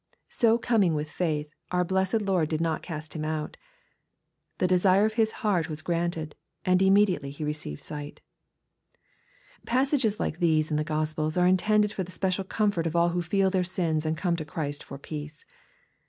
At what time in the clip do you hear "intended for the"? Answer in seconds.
11.45-12.09